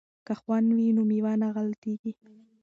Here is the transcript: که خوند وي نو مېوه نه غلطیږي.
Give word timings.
که 0.25 0.33
خوند 0.41 0.67
وي 0.75 0.87
نو 0.95 1.01
مېوه 1.09 1.33
نه 1.41 1.47
غلطیږي. 1.55 2.11